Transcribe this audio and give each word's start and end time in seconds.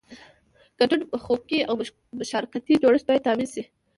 ګډون 0.79 1.01
مخوکی 1.11 1.59
او 1.69 1.73
مشارکتي 2.19 2.73
جوړښت 2.81 3.05
باید 3.07 3.25
تامین 3.27 3.49
شي. 3.53 3.63